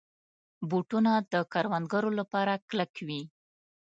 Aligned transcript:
بوټونه 0.69 1.11
د 1.31 1.33
کروندګرو 1.53 2.09
لپاره 2.19 2.53
کلک 2.69 2.93
وي. 3.07 3.21